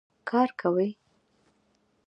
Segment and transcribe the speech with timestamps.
[0.29, 0.89] کار کوي.